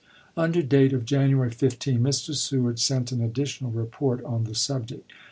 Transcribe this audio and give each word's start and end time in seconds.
Under 0.35 0.63
date 0.63 0.93
of 0.93 1.05
January 1.05 1.51
15 1.51 1.99
Mr. 1.99 2.33
Seward 2.33 2.79
sent 2.79 3.11
an 3.11 3.21
additional 3.21 3.69
report 3.69 4.23
on 4.25 4.45
the 4.45 4.55
subject. 4.55 5.13